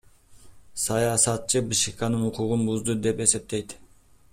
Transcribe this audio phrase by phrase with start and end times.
[0.83, 3.79] Саясатчы БШК анын укугун бузду деп эсептейт.